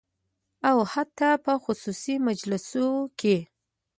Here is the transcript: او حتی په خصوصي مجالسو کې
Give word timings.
او 0.69 0.77
حتی 0.93 1.31
په 1.45 1.53
خصوصي 1.63 2.15
مجالسو 2.27 2.87
کې 3.19 3.37